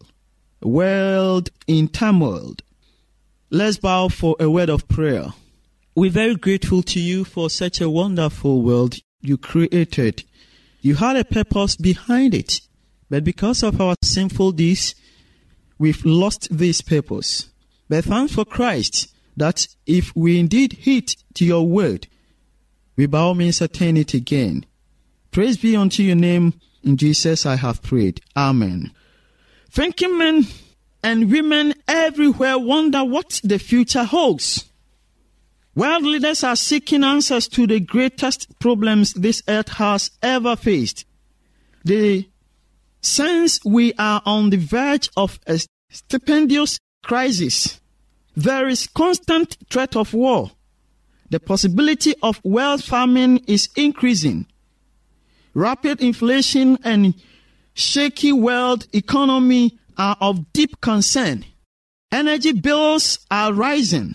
A 0.63 0.69
World 0.69 1.51
in 1.69 1.87
Turmoil. 1.87 2.57
Let's 3.51 3.77
bow 3.79 4.09
for 4.09 4.35
a 4.41 4.51
word 4.51 4.71
of 4.71 4.89
prayer. 4.89 5.29
We're 5.95 6.11
very 6.11 6.35
grateful 6.35 6.83
to 6.83 6.99
you 6.99 7.25
for 7.25 7.49
such 7.49 7.81
a 7.81 7.89
wonderful 7.89 8.63
world 8.63 8.97
you 9.21 9.39
created. 9.39 10.25
You 10.81 10.97
had 10.97 11.17
a 11.17 11.25
purpose 11.25 11.77
behind 11.77 12.35
it, 12.35 12.61
but 13.09 13.25
because 13.25 13.63
of 13.63 13.81
our 13.81 13.95
sinful 14.03 14.53
deeds, 14.53 14.95
we've 15.79 16.05
lost 16.05 16.49
this 16.51 16.81
purpose. 16.81 17.49
But 17.89 18.05
thanks 18.05 18.35
for 18.35 18.45
Christ 18.45 19.13
that 19.37 19.69
if 19.87 20.15
we 20.17 20.41
indeed 20.41 20.73
heed 20.73 21.15
to 21.35 21.45
your 21.45 21.67
word, 21.67 22.09
we 22.97 23.07
by 23.07 23.19
all 23.19 23.35
means 23.35 23.61
attain 23.61 23.97
it 23.97 24.15
again. 24.15 24.65
Praise 25.31 25.59
be 25.59 25.77
unto 25.77 26.03
your 26.03 26.17
name. 26.17 26.55
In 26.83 26.97
Jesus 26.97 27.45
I 27.45 27.57
have 27.57 27.83
prayed. 27.83 28.21
Amen. 28.37 28.93
Thinking 29.71 30.17
men 30.17 30.47
and 31.03 31.31
women 31.31 31.75
everywhere 31.87 32.59
wonder 32.59 33.05
what 33.05 33.41
the 33.45 33.59
future 33.59 34.05
holds. 34.05 34.65
World 35.75 36.05
leaders 36.05 36.43
are 36.43 36.57
seeking 36.57 37.05
answers 37.05 37.49
to 37.49 37.67
the 37.67 37.81
greatest 37.81 38.59
problems 38.59 39.13
this 39.13 39.43
earth 39.47 39.69
has 39.69 40.11
ever 40.23 40.57
faced. 40.57 41.05
They 41.85 42.29
sense 43.01 43.61
we 43.65 43.93
are 43.99 44.23
on 44.25 44.51
the 44.51 44.57
verge 44.57 45.09
of 45.17 45.39
a 45.47 45.61
stupendous 45.91 46.79
crisis. 47.03 47.81
There 48.35 48.69
is 48.69 48.87
constant 48.87 49.57
threat 49.71 49.97
of 49.97 50.13
war. 50.13 50.51
The 51.31 51.41
possibility 51.41 52.15
of 52.23 52.45
world 52.45 52.85
famine 52.85 53.39
is 53.47 53.69
increasing. 53.77 54.47
Rapid 55.55 56.03
inflation 56.03 56.79
and 56.85 57.15
shaky 57.75 58.33
world 58.33 58.87
economy 58.93 59.79
are 59.97 60.17
of 60.21 60.53
deep 60.53 60.81
concern. 60.81 61.45
Energy 62.13 62.53
bills 62.53 63.19
are 63.31 63.53
rising. 63.53 64.15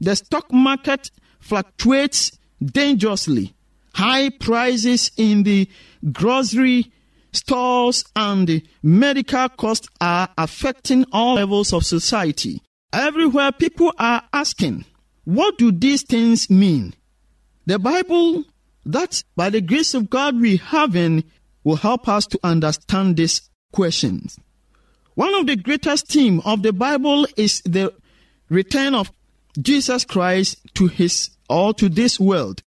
The 0.00 0.16
stock 0.16 0.52
market 0.52 1.10
fluctuates 1.40 2.32
dangerously. 2.62 3.54
High 3.94 4.30
prices 4.30 5.10
in 5.16 5.42
the 5.44 5.68
grocery 6.12 6.92
stores 7.34 8.04
and 8.16 8.46
the 8.48 8.64
medical 8.82 9.48
costs 9.50 9.88
are 10.00 10.28
affecting 10.38 11.04
all 11.12 11.34
levels 11.34 11.72
of 11.72 11.84
society. 11.84 12.62
Everywhere 12.92 13.52
people 13.52 13.92
are 13.98 14.22
asking, 14.32 14.84
what 15.24 15.58
do 15.58 15.72
these 15.72 16.02
things 16.02 16.48
mean? 16.48 16.94
The 17.66 17.78
Bible 17.78 18.44
that 18.86 19.22
by 19.36 19.50
the 19.50 19.60
grace 19.60 19.94
of 19.94 20.10
God 20.10 20.40
we 20.40 20.56
have 20.56 20.94
in 20.94 21.24
will 21.64 21.76
help 21.76 22.08
us 22.08 22.26
to 22.26 22.38
understand 22.44 23.16
these 23.16 23.40
questions. 23.72 24.38
One 25.14 25.34
of 25.34 25.46
the 25.46 25.56
greatest 25.56 26.08
themes 26.08 26.42
of 26.44 26.62
the 26.62 26.72
Bible 26.72 27.26
is 27.36 27.62
the 27.62 27.94
return 28.48 28.94
of 28.94 29.10
Jesus 29.60 30.04
Christ 30.04 30.58
to 30.74 30.88
his 30.88 31.30
or 31.48 31.72
to 31.74 31.88
this 31.88 32.20
world. 32.20 32.62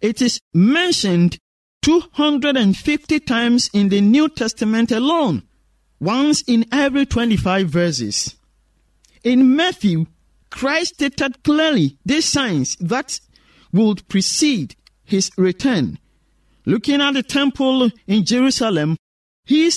It 0.00 0.20
is 0.20 0.40
mentioned 0.52 1.38
250 1.82 3.20
times 3.20 3.68
in 3.72 3.88
the 3.88 4.00
New 4.00 4.28
Testament 4.28 4.90
alone, 4.90 5.42
once 6.00 6.42
in 6.42 6.64
every 6.72 7.06
25 7.06 7.68
verses. 7.68 8.36
In 9.22 9.54
Matthew, 9.54 10.06
Christ 10.50 10.94
stated 10.94 11.42
clearly 11.42 11.98
these 12.04 12.24
signs 12.24 12.76
that 12.76 13.20
would 13.72 14.06
precede 14.08 14.76
his 15.04 15.30
return. 15.36 15.98
looking 16.64 17.00
at 17.00 17.14
the 17.14 17.22
temple 17.22 17.90
in 18.06 18.24
Jerusalem, 18.24 18.96
he 19.44 19.70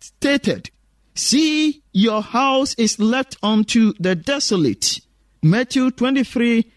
stated, 0.00 0.70
See, 1.14 1.82
your 1.92 2.22
house 2.22 2.74
is 2.74 2.98
left 2.98 3.36
unto 3.42 3.92
the 4.00 4.14
desolate. 4.14 5.00
Matthew 5.42 5.90
23 5.90 6.70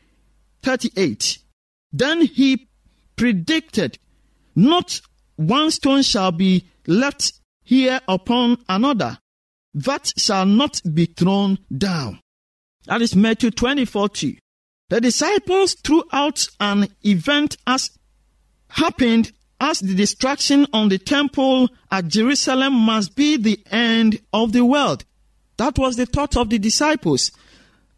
38. 0.62 1.39
Then 1.91 2.21
he 2.21 2.67
predicted, 3.15 3.97
Not 4.57 5.01
one 5.35 5.69
stone 5.69 6.01
shall 6.01 6.31
be 6.31 6.65
left 6.87 7.39
here 7.63 8.01
upon 8.07 8.57
another, 8.67 9.19
that 9.75 10.11
shall 10.17 10.47
not 10.47 10.81
be 10.95 11.05
thrown 11.05 11.59
down. 11.77 12.19
That 12.87 13.03
is 13.03 13.15
Matthew 13.15 13.51
24 13.51 14.09
2. 14.09 14.35
The 14.89 14.99
disciples 14.99 15.75
threw 15.75 16.03
out 16.11 16.47
an 16.59 16.87
event 17.03 17.57
as 17.67 17.91
happened 18.69 19.31
as 19.61 19.79
the 19.79 19.93
destruction 19.93 20.65
on 20.73 20.89
the 20.89 20.97
temple 20.97 21.69
at 21.91 22.07
Jerusalem 22.07 22.73
must 22.73 23.15
be 23.15 23.37
the 23.37 23.59
end 23.69 24.19
of 24.33 24.53
the 24.53 24.65
world. 24.65 25.05
That 25.57 25.77
was 25.77 25.97
the 25.97 26.07
thought 26.07 26.35
of 26.35 26.49
the 26.49 26.57
disciples. 26.57 27.31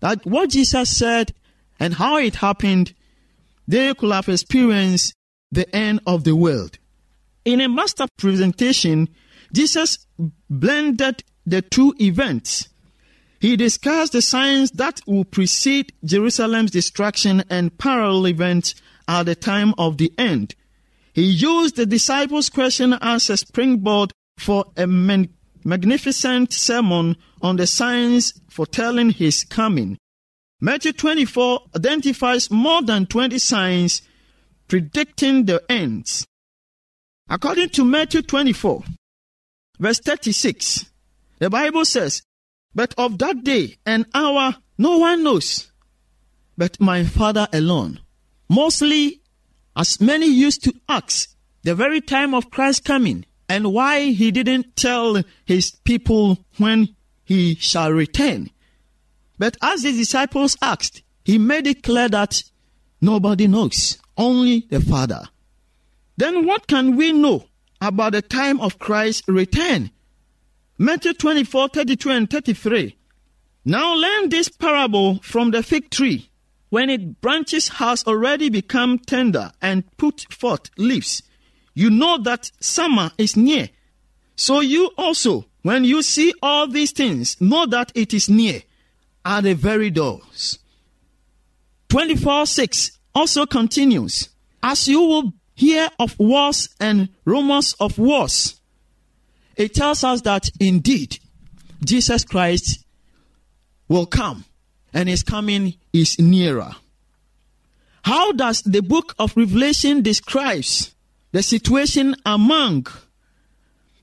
That 0.02 0.26
what 0.26 0.50
Jesus 0.50 0.98
said 0.98 1.34
and 1.80 1.94
how 1.94 2.18
it 2.18 2.36
happened, 2.36 2.94
they 3.66 3.94
could 3.94 4.12
have 4.12 4.28
experienced 4.28 5.14
the 5.52 5.74
end 5.76 6.02
of 6.06 6.24
the 6.24 6.36
world. 6.36 6.78
In 7.46 7.62
a 7.62 7.70
master 7.70 8.06
presentation, 8.18 9.10
Jesus 9.54 10.06
blended 10.50 11.24
the 11.46 11.62
two 11.62 11.96
events. 12.00 12.70
He 13.40 13.56
discussed 13.56 14.12
the 14.12 14.22
signs 14.22 14.72
that 14.72 15.02
will 15.08 15.24
precede 15.24 15.94
Jerusalem's 16.04 16.72
destruction 16.72 17.44
and 17.50 17.78
parallel 17.78 18.28
events 18.28 18.76
at 19.08 19.24
the 19.24 19.36
time 19.36 19.74
of 19.78 19.98
the 19.98 20.14
end. 20.18 20.56
He 21.14 21.24
used 21.24 21.76
the 21.76 21.86
disciples' 21.86 22.50
question 22.50 22.94
as 23.02 23.30
a 23.30 23.38
springboard 23.38 24.12
for 24.38 24.66
a 24.78 24.86
man- 24.86 25.30
magnificent 25.64 26.54
sermon 26.54 27.18
on 27.42 27.56
the 27.56 27.66
signs 27.68 28.40
foretelling 28.50 29.12
his 29.12 29.44
coming. 29.44 29.98
Matthew 30.62 30.92
24 30.92 31.62
identifies 31.76 32.52
more 32.52 32.82
than 32.82 33.06
20 33.06 33.38
signs 33.40 34.02
predicting 34.70 35.46
the 35.46 35.62
ends. 35.68 36.26
According 37.28 37.70
to 37.70 37.84
Matthew 37.84 38.22
24, 38.22 38.84
verse 39.80 40.00
36, 40.00 40.90
the 41.40 41.50
Bible 41.50 41.84
says, 41.84 42.22
But 42.74 42.94
of 42.98 43.18
that 43.18 43.44
day 43.44 43.78
and 43.86 44.06
hour 44.14 44.56
no 44.78 45.00
one 45.00 45.24
knows, 45.24 45.72
but 46.58 46.80
my 46.80 47.04
Father 47.04 47.48
alone. 47.52 48.00
Mostly, 48.48 49.22
as 49.76 50.00
many 50.00 50.28
used 50.28 50.64
to 50.64 50.74
ask, 50.88 51.30
the 51.64 51.76
very 51.76 52.00
time 52.00 52.34
of 52.34 52.50
Christ's 52.50 52.82
coming, 52.82 53.26
and 53.50 53.74
why 53.74 54.12
he 54.12 54.32
didn't 54.32 54.76
tell 54.76 55.22
his 55.46 55.72
people 55.84 56.38
when 56.58 56.96
he 57.26 57.56
shall 57.56 57.92
return. 57.92 58.50
But 59.38 59.58
as 59.62 59.82
the 59.82 59.92
disciples 59.92 60.56
asked, 60.62 61.04
he 61.26 61.38
made 61.38 61.68
it 61.68 61.84
clear 61.84 62.08
that 62.10 62.44
nobody 63.02 63.48
knows, 63.48 63.98
only 64.20 64.68
the 64.70 64.82
Father. 64.82 65.24
Then 66.18 66.46
what 66.46 66.68
can 66.68 66.96
we 66.96 67.14
know 67.14 67.46
about 67.82 68.12
the 68.12 68.22
time 68.22 68.60
of 68.60 68.78
Christ's 68.78 69.28
return? 69.28 69.90
Matthew 70.78 71.14
24, 71.14 71.70
32 71.70 72.10
and 72.12 72.30
33. 72.30 72.96
Now 73.66 73.94
learn 73.96 74.30
this 74.30 74.50
parable 74.50 75.20
from 75.20 75.52
the 75.52 75.64
fig 75.64 75.90
tree. 75.90 76.30
When 76.70 76.90
its 76.90 77.04
branches 77.04 77.70
has 77.70 78.04
already 78.04 78.50
become 78.50 79.00
tender 79.00 79.52
and 79.62 79.84
put 79.98 80.32
forth 80.32 80.70
leaves, 80.78 81.24
you 81.74 81.90
know 81.90 82.18
that 82.20 82.52
summer 82.60 83.12
is 83.18 83.36
near. 83.36 83.70
So 84.36 84.60
you 84.60 84.92
also, 84.98 85.46
when 85.64 85.84
you 85.84 86.04
see 86.04 86.34
all 86.42 86.68
these 86.68 86.92
things, 86.92 87.40
know 87.42 87.66
that 87.68 87.92
it 87.96 88.14
is 88.14 88.30
near 88.30 88.62
at 89.26 89.42
the 89.42 89.56
very 89.56 89.90
doors. 89.90 90.60
24 91.90 92.46
6 92.46 92.99
also 93.14 93.46
continues, 93.46 94.30
As 94.62 94.88
you 94.88 95.02
will 95.02 95.34
hear 95.56 95.90
of 96.00 96.18
wars 96.20 96.70
and 96.80 97.10
rumors 97.26 97.74
of 97.80 97.98
wars, 97.98 98.60
it 99.56 99.74
tells 99.74 100.04
us 100.04 100.22
that 100.22 100.50
indeed 100.60 101.20
Jesus 101.84 102.24
Christ 102.24 102.86
will 103.88 104.06
come 104.06 104.46
and 104.94 105.10
his 105.10 105.24
coming 105.24 105.76
is 105.94 106.18
nearer. 106.20 106.72
How 108.04 108.32
does 108.32 108.62
the 108.62 108.82
book 108.82 109.14
of 109.20 109.36
Revelation 109.36 110.02
describes 110.02 110.96
the 111.32 111.44
situation 111.44 112.16
among 112.26 112.88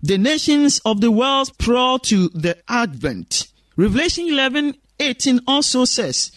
the 0.02 0.18
nations 0.18 0.80
of 0.84 1.00
the 1.00 1.10
world 1.10 1.56
prior 1.58 1.98
to 2.00 2.28
the 2.28 2.58
advent? 2.68 3.48
Revelation 3.76 4.28
11 4.28 4.74
18 4.98 5.40
also 5.46 5.84
says, 5.84 6.32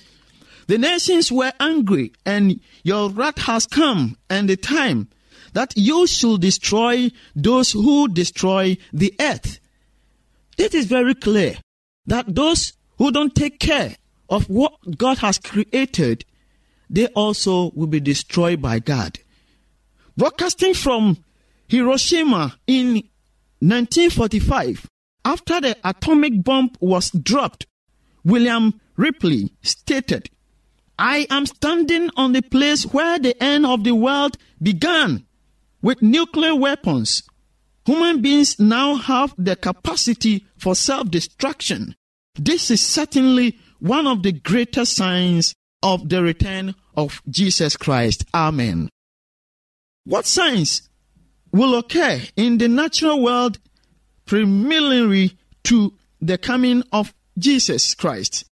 The 0.70 0.78
nations 0.78 1.32
were 1.32 1.52
angry, 1.60 2.14
and 2.28 2.60
your 2.84 3.10
wrath 3.10 3.40
has 3.40 3.66
come, 3.66 4.18
and 4.30 4.48
the 4.48 4.56
time 4.56 5.10
that 5.54 5.74
you 5.76 6.06
should 6.06 6.42
destroy 6.42 7.10
those 7.36 7.72
who 7.72 8.08
destroy 8.08 8.78
the 8.94 9.12
earth. 9.20 9.60
It 10.60 10.76
is 10.76 10.86
very 10.86 11.16
clear 11.16 11.56
that 12.06 12.36
those 12.36 12.74
who 13.00 13.12
don't 13.12 13.34
take 13.34 13.60
care 13.60 13.96
of 14.30 14.48
what 14.48 14.74
God 14.96 15.18
has 15.18 15.40
created, 15.40 16.24
they 16.88 17.08
also 17.08 17.72
will 17.72 17.88
be 17.88 18.00
destroyed 18.00 18.62
by 18.62 18.78
God. 18.78 19.18
Broadcasting 20.18 20.76
from 20.76 21.18
Hiroshima 21.68 22.60
in 22.68 22.94
1945, 23.58 24.88
after 25.26 25.62
the 25.62 25.76
atomic 25.84 26.44
bomb 26.44 26.70
was 26.80 27.10
dropped, 27.10 27.66
William 28.24 28.80
Ripley 28.98 29.52
stated, 29.64 30.30
I 31.00 31.28
am 31.30 31.46
standing 31.46 32.10
on 32.18 32.34
the 32.34 32.42
place 32.42 32.84
where 32.84 33.18
the 33.18 33.42
end 33.42 33.66
of 33.66 33.86
the 33.86 33.96
world 33.96 34.38
began 34.62 35.26
with 35.82 36.02
nuclear 36.02 36.54
weapons. 36.54 37.24
Human 37.86 38.22
beings 38.22 38.60
now 38.60 38.96
have 38.96 39.34
the 39.38 39.56
capacity 39.56 40.46
for 40.58 40.76
self 40.76 41.10
destruction. 41.10 41.96
This 42.36 42.70
is 42.70 42.86
certainly 42.86 43.58
one 43.80 44.08
of 44.08 44.24
the 44.24 44.34
greatest 44.34 44.98
signs 44.98 45.56
of 45.82 46.10
the 46.10 46.22
return 46.22 46.76
of 46.98 47.22
Jesus 47.30 47.78
Christ. 47.78 48.26
Amen. 48.34 48.90
What 50.04 50.26
signs 50.26 50.90
will 51.54 51.76
occur 51.76 52.20
in 52.36 52.58
the 52.58 52.68
natural 52.68 53.24
world 53.24 53.58
preliminary 54.26 55.38
to 55.64 55.94
the 56.20 56.38
coming 56.38 56.84
of 56.92 57.14
Jesus 57.38 57.96
Christ? 57.96 58.50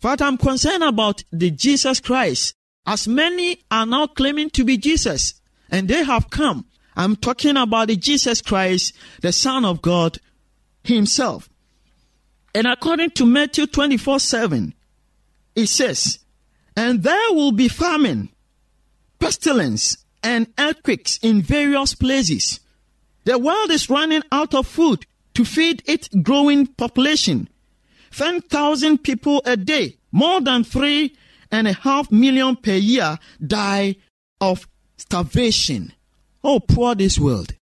But 0.00 0.22
I'm 0.22 0.38
concerned 0.38 0.82
about 0.82 1.22
the 1.30 1.50
Jesus 1.50 2.00
Christ, 2.00 2.54
as 2.86 3.06
many 3.06 3.62
are 3.70 3.86
now 3.86 4.06
claiming 4.06 4.50
to 4.50 4.64
be 4.64 4.76
Jesus, 4.76 5.40
and 5.70 5.88
they 5.88 6.04
have 6.04 6.30
come. 6.30 6.66
I'm 6.96 7.16
talking 7.16 7.56
about 7.56 7.88
the 7.88 7.96
Jesus 7.96 8.40
Christ, 8.42 8.94
the 9.20 9.32
Son 9.32 9.64
of 9.64 9.82
God 9.82 10.18
Himself. 10.82 11.48
And 12.54 12.66
according 12.66 13.10
to 13.10 13.26
Matthew 13.26 13.66
24 13.66 14.18
7, 14.18 14.74
it 15.54 15.66
says, 15.66 16.18
And 16.76 17.02
there 17.02 17.32
will 17.32 17.52
be 17.52 17.68
famine, 17.68 18.30
pestilence, 19.18 20.04
and 20.22 20.52
earthquakes 20.58 21.18
in 21.22 21.42
various 21.42 21.94
places. 21.94 22.60
The 23.24 23.38
world 23.38 23.70
is 23.70 23.90
running 23.90 24.22
out 24.32 24.54
of 24.54 24.66
food 24.66 25.06
to 25.34 25.44
feed 25.44 25.82
its 25.86 26.08
growing 26.08 26.66
population. 26.66 27.48
10,000 28.14 28.98
people 28.98 29.42
a 29.44 29.56
day, 29.56 29.96
more 30.12 30.40
than 30.40 30.64
three 30.64 31.16
and 31.50 31.66
a 31.66 31.72
half 31.72 32.10
million 32.10 32.56
per 32.56 32.74
year, 32.74 33.18
die 33.44 33.96
of 34.40 34.66
starvation. 34.96 35.92
Oh, 36.42 36.60
poor 36.60 36.94
this 36.94 37.18
world. 37.18 37.54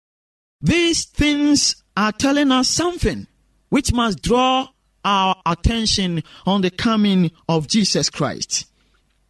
These 0.60 1.06
things 1.06 1.82
are 1.96 2.12
telling 2.12 2.52
us 2.52 2.68
something 2.68 3.26
which 3.68 3.92
must 3.92 4.22
draw 4.22 4.68
our 5.04 5.36
attention 5.46 6.22
on 6.46 6.62
the 6.62 6.70
coming 6.70 7.30
of 7.48 7.68
Jesus 7.68 8.10
Christ. 8.10 8.66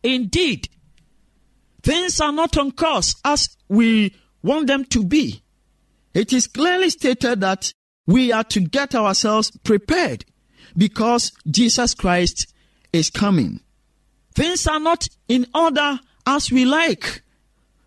Indeed, 0.02 0.68
things 1.82 2.20
are 2.20 2.32
not 2.32 2.56
on 2.56 2.72
course 2.72 3.14
as 3.24 3.56
we 3.68 4.14
want 4.42 4.66
them 4.66 4.84
to 4.86 5.04
be. 5.04 5.42
It 6.14 6.32
is 6.32 6.46
clearly 6.46 6.90
stated 6.90 7.40
that 7.40 7.72
we 8.06 8.32
are 8.32 8.44
to 8.44 8.60
get 8.60 8.94
ourselves 8.94 9.50
prepared 9.62 10.24
because 10.76 11.32
Jesus 11.50 11.94
Christ 11.94 12.52
is 12.92 13.10
coming. 13.10 13.60
Things 14.34 14.66
are 14.66 14.80
not 14.80 15.08
in 15.28 15.46
order 15.54 15.98
as 16.26 16.50
we 16.50 16.64
like, 16.64 17.22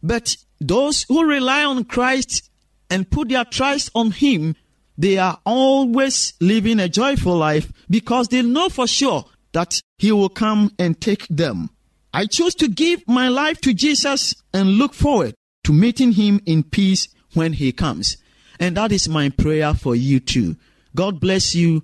but 0.03 0.35
those 0.59 1.03
who 1.03 1.25
rely 1.25 1.63
on 1.63 1.85
Christ 1.85 2.49
and 2.89 3.09
put 3.09 3.29
their 3.29 3.45
trust 3.45 3.89
on 3.95 4.11
Him, 4.11 4.55
they 4.97 5.17
are 5.17 5.39
always 5.45 6.33
living 6.41 6.79
a 6.79 6.89
joyful 6.89 7.37
life 7.37 7.71
because 7.89 8.27
they 8.27 8.41
know 8.41 8.69
for 8.69 8.87
sure 8.87 9.25
that 9.53 9.81
He 9.97 10.11
will 10.11 10.29
come 10.29 10.71
and 10.77 10.99
take 10.99 11.27
them. 11.27 11.69
I 12.13 12.25
choose 12.25 12.55
to 12.55 12.67
give 12.67 13.07
my 13.07 13.29
life 13.29 13.61
to 13.61 13.73
Jesus 13.73 14.35
and 14.53 14.71
look 14.71 14.93
forward 14.93 15.35
to 15.63 15.73
meeting 15.73 16.13
him 16.13 16.41
in 16.45 16.63
peace 16.63 17.07
when 17.33 17.53
he 17.53 17.71
comes. 17.71 18.17
And 18.59 18.75
that 18.77 18.91
is 18.91 19.07
my 19.07 19.29
prayer 19.29 19.73
for 19.73 19.95
you 19.95 20.19
too. 20.19 20.57
God 20.95 21.19
bless 21.19 21.55
you 21.55 21.83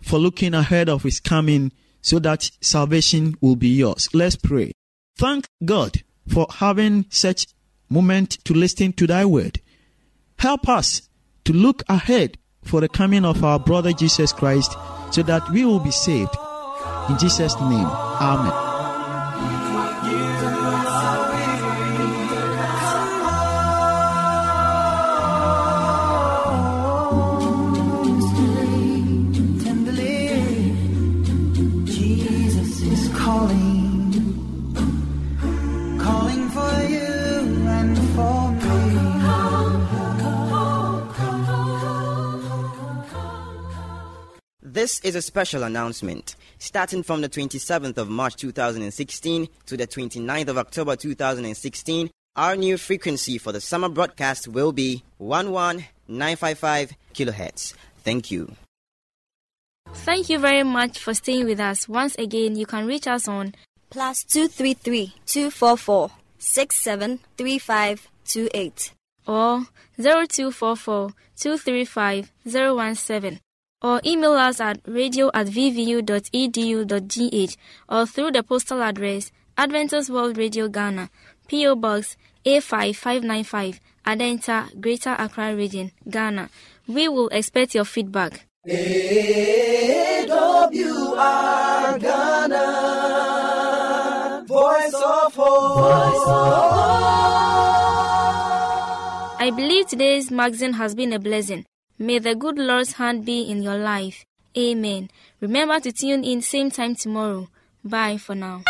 for 0.00 0.18
looking 0.18 0.54
ahead 0.54 0.88
of 0.88 1.02
his 1.02 1.20
coming 1.20 1.72
so 2.00 2.18
that 2.20 2.50
salvation 2.60 3.34
will 3.40 3.56
be 3.56 3.68
yours. 3.68 4.08
Let's 4.12 4.36
pray. 4.36 4.72
Thank 5.16 5.48
God 5.64 6.02
for 6.28 6.46
having 6.50 7.06
such 7.08 7.46
moment 7.88 8.44
to 8.44 8.54
listen 8.54 8.92
to 8.94 9.06
thy 9.06 9.24
word. 9.24 9.60
Help 10.38 10.68
us 10.68 11.08
to 11.44 11.52
look 11.52 11.82
ahead 11.88 12.38
for 12.62 12.80
the 12.80 12.88
coming 12.88 13.24
of 13.24 13.44
our 13.44 13.58
brother 13.58 13.92
Jesus 13.92 14.32
Christ 14.32 14.76
so 15.10 15.22
that 15.22 15.48
we 15.50 15.64
will 15.64 15.80
be 15.80 15.90
saved. 15.90 16.34
In 17.08 17.18
Jesus' 17.18 17.54
name, 17.60 17.86
Amen. 17.86 18.65
This 44.76 45.00
is 45.00 45.16
a 45.16 45.22
special 45.22 45.62
announcement. 45.62 46.36
Starting 46.58 47.02
from 47.02 47.22
the 47.22 47.30
27th 47.30 47.96
of 47.96 48.10
March 48.10 48.36
2016 48.36 49.48
to 49.64 49.74
the 49.74 49.86
29th 49.86 50.48
of 50.48 50.58
October 50.58 50.96
2016, 50.96 52.10
our 52.36 52.56
new 52.56 52.76
frequency 52.76 53.38
for 53.38 53.52
the 53.52 53.60
summer 53.62 53.88
broadcast 53.88 54.48
will 54.48 54.72
be 54.72 55.02
11955 55.16 56.92
kilohertz. 57.14 57.72
Thank 58.04 58.30
you. 58.30 58.54
Thank 59.94 60.28
you 60.28 60.38
very 60.38 60.62
much 60.62 60.98
for 60.98 61.14
staying 61.14 61.46
with 61.46 61.58
us. 61.58 61.88
Once 61.88 62.14
again, 62.16 62.56
you 62.56 62.66
can 62.66 62.86
reach 62.86 63.06
us 63.06 63.26
on 63.26 63.54
Plus 63.88 64.24
233 64.24 65.14
244 65.24 66.10
673528. 66.38 68.92
or 69.26 69.64
0244 69.96 71.14
235 71.34 72.30
017 72.46 73.40
or 73.82 74.00
email 74.04 74.32
us 74.32 74.60
at 74.60 74.80
radio 74.86 75.30
at 75.34 75.46
vvu.edu.gh 75.46 77.56
or 77.88 78.06
through 78.06 78.30
the 78.32 78.42
postal 78.42 78.82
address 78.82 79.30
Adventist 79.58 80.10
World 80.10 80.36
Radio 80.36 80.68
Ghana, 80.68 81.08
P.O. 81.48 81.76
Box 81.76 82.16
A5595, 82.44 83.80
Adenta, 84.06 84.80
Greater 84.80 85.16
Accra 85.18 85.54
Region, 85.56 85.90
Ghana. 86.08 86.50
We 86.86 87.08
will 87.08 87.28
expect 87.28 87.74
your 87.74 87.84
feedback. 87.84 88.46
AWR 90.66 92.00
Ghana, 92.00 92.64
voice 94.46 94.94
of 94.94 95.34
hope. 95.34 95.76
I 99.38 99.50
believe 99.54 99.86
today's 99.86 100.30
magazine 100.30 100.72
has 100.74 100.94
been 100.94 101.12
a 101.12 101.18
blessing. 101.18 101.64
May 101.98 102.18
the 102.18 102.34
good 102.34 102.58
Lord's 102.58 102.92
hand 102.94 103.24
be 103.24 103.42
in 103.50 103.62
your 103.62 103.78
life. 103.78 104.24
Amen. 104.56 105.10
Remember 105.40 105.80
to 105.80 105.92
tune 105.92 106.24
in 106.24 106.42
same 106.42 106.70
time 106.70 106.94
tomorrow. 106.94 107.48
Bye 107.82 108.18
for 108.18 108.34
now. 108.34 108.62